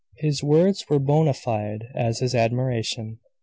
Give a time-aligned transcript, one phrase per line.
[0.17, 3.19] His words were bona fide as his admiration.